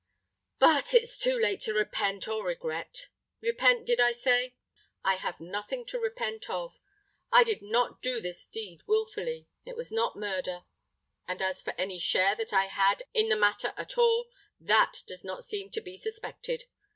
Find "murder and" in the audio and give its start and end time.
10.15-11.39